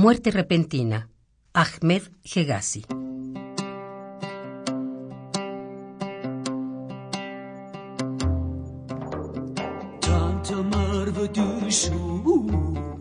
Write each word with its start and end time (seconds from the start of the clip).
Muerte 0.00 0.30
repentina. 0.30 1.10
Ahmed 1.52 2.02
Hegazi. 2.22 2.84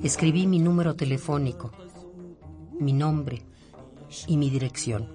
Escribí 0.02 0.48
mi 0.48 0.58
número 0.58 0.96
telefónico, 0.96 1.72
mi 2.80 2.94
nombre 2.94 3.44
y 4.26 4.38
mi 4.38 4.50
dirección. 4.50 5.08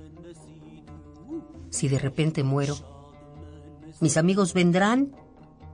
Si 1.71 1.89
de 1.89 1.99
repente 1.99 2.45
muero, 2.45 2.77
mis 4.01 4.17
amigos 4.19 4.55
vendrán 4.55 5.17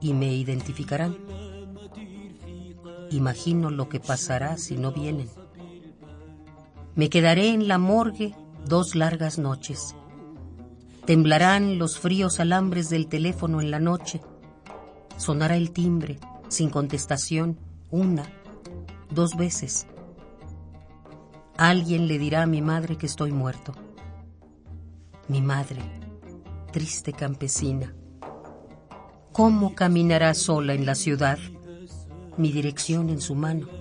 y 0.01 0.15
me 0.15 0.33
identificarán. 0.33 1.15
Imagino 3.11 3.69
lo 3.69 3.89
que 3.89 3.99
pasará 3.99 4.57
si 4.57 4.75
no 4.75 4.91
vienen. 4.91 5.29
Me 6.99 7.09
quedaré 7.09 7.53
en 7.53 7.69
la 7.69 7.77
morgue 7.77 8.35
dos 8.65 8.93
largas 8.93 9.39
noches. 9.39 9.95
Temblarán 11.05 11.79
los 11.79 11.97
fríos 11.97 12.41
alambres 12.41 12.89
del 12.89 13.07
teléfono 13.07 13.61
en 13.61 13.71
la 13.71 13.79
noche. 13.79 14.19
Sonará 15.15 15.55
el 15.55 15.71
timbre, 15.71 16.19
sin 16.49 16.69
contestación, 16.69 17.57
una, 17.89 18.25
dos 19.11 19.37
veces. 19.37 19.87
Alguien 21.55 22.09
le 22.09 22.19
dirá 22.19 22.41
a 22.41 22.47
mi 22.47 22.61
madre 22.61 22.97
que 22.97 23.05
estoy 23.05 23.31
muerto. 23.31 23.73
Mi 25.29 25.41
madre, 25.41 25.81
triste 26.73 27.13
campesina. 27.13 27.95
¿Cómo 29.31 29.73
caminará 29.73 30.33
sola 30.33 30.73
en 30.73 30.85
la 30.85 30.95
ciudad? 30.95 31.39
Mi 32.35 32.51
dirección 32.51 33.09
en 33.09 33.21
su 33.21 33.35
mano 33.35 33.78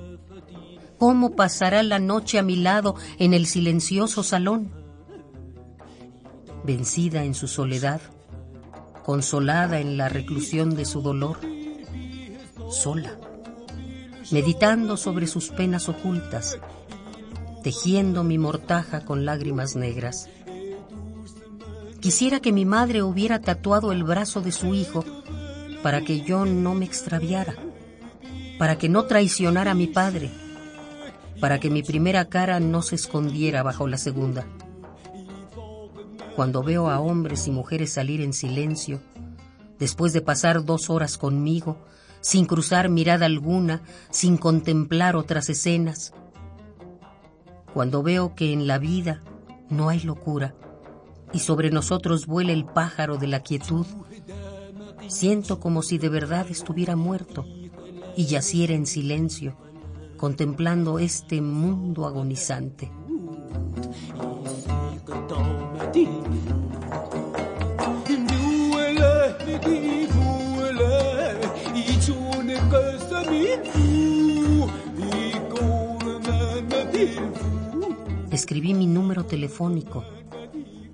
¿Cómo 0.99 1.37
pasará 1.37 1.85
la 1.85 2.01
noche 2.01 2.41
a 2.41 2.43
mi 2.43 2.57
lado 2.57 2.97
en 3.21 3.33
el 3.33 3.47
silencioso 3.47 4.25
salón? 4.25 4.73
Vencida 6.65 7.23
en 7.23 7.35
su 7.35 7.47
soledad, 7.47 8.01
consolada 9.05 9.79
en 9.79 9.97
la 9.97 10.09
reclusión 10.09 10.75
de 10.75 10.85
su 10.85 11.01
dolor, 11.01 11.39
sola, 12.69 13.17
meditando 14.33 14.97
sobre 14.97 15.29
sus 15.29 15.51
penas 15.51 15.89
ocultas, 15.89 16.59
tejiendo 17.63 18.25
mi 18.25 18.37
mortaja 18.37 19.05
con 19.05 19.25
lágrimas 19.25 19.77
negras. 19.77 20.29
Quisiera 22.01 22.41
que 22.41 22.51
mi 22.51 22.65
madre 22.65 23.05
hubiera 23.05 23.41
tatuado 23.41 23.93
el 23.93 24.03
brazo 24.03 24.41
de 24.41 24.51
su 24.51 24.75
hijo 24.75 25.05
para 25.81 26.01
que 26.01 26.23
yo 26.23 26.45
no 26.45 26.75
me 26.75 26.87
extraviara, 26.87 27.55
para 28.59 28.79
que 28.79 28.89
no 28.89 29.05
traicionara 29.05 29.71
a 29.71 29.75
mi 29.75 29.87
padre 29.87 30.48
para 31.41 31.61
que 31.61 31.71
mi 31.71 31.83
primera 31.83 32.27
cara 32.27 32.61
no 32.61 32.83
se 32.83 32.97
escondiera 32.97 33.63
bajo 33.63 33.87
la 33.87 33.99
segunda. 33.99 34.47
Cuando 36.37 36.63
veo 36.63 36.89
a 36.89 37.01
hombres 37.01 37.47
y 37.47 37.51
mujeres 37.51 37.93
salir 37.93 38.21
en 38.21 38.33
silencio, 38.33 39.01
después 39.79 40.13
de 40.13 40.21
pasar 40.21 40.65
dos 40.65 40.91
horas 40.91 41.19
conmigo, 41.19 41.79
sin 42.21 42.47
cruzar 42.47 42.89
mirada 42.89 43.27
alguna, 43.27 43.83
sin 44.11 44.37
contemplar 44.37 45.17
otras 45.17 45.49
escenas, 45.49 46.13
cuando 47.73 48.03
veo 48.03 48.35
que 48.35 48.53
en 48.53 48.67
la 48.67 48.79
vida 48.79 49.23
no 49.69 49.89
hay 49.89 50.01
locura 50.01 50.55
y 51.33 51.41
sobre 51.41 51.71
nosotros 51.71 52.27
vuela 52.27 52.53
el 52.53 52.65
pájaro 52.65 53.19
de 53.19 53.27
la 53.27 53.41
quietud, 53.41 53.87
siento 55.09 55.61
como 55.61 55.83
si 55.83 55.99
de 55.99 56.09
verdad 56.09 56.47
estuviera 56.51 56.97
muerto 56.97 57.45
y 58.17 58.27
yaciera 58.27 58.75
en 58.75 58.87
silencio 58.87 59.57
contemplando 60.19 60.99
este 60.99 61.41
mundo 61.41 62.05
agonizante. 62.05 62.91
Escribí 78.31 78.75
mi 78.75 78.87
número 78.87 79.25
telefónico, 79.25 80.05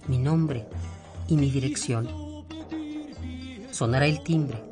mi 0.07 0.19
nombre 0.19 0.67
y 1.29 1.37
mi 1.37 1.51
dirección. 1.51 2.09
Sonará 3.71 4.07
el 4.07 4.23
timbre. 4.23 4.63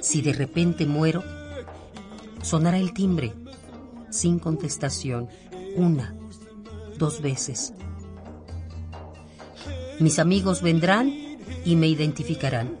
Si 0.00 0.22
de 0.22 0.32
repente 0.32 0.86
muero, 0.86 1.22
Sonará 2.42 2.78
el 2.78 2.92
timbre, 2.92 3.32
sin 4.10 4.38
contestación, 4.38 5.28
una, 5.76 6.14
dos 6.98 7.20
veces. 7.20 7.74
Mis 10.00 10.18
amigos 10.18 10.62
vendrán 10.62 11.12
y 11.64 11.76
me 11.76 11.86
identificarán. 11.86 12.78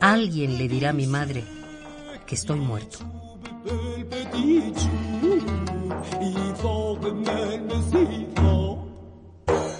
Alguien 0.00 0.58
le 0.58 0.68
dirá 0.68 0.90
a 0.90 0.92
mi 0.92 1.06
madre 1.06 1.44
que 2.26 2.34
estoy 2.34 2.58
muerto. 2.58 2.98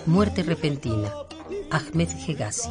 Muerte 0.07 0.43
repentina. 0.43 1.13
Ahmed 1.71 2.09
Hegazi. 2.27 2.69